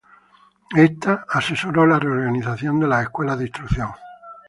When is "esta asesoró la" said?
0.75-1.99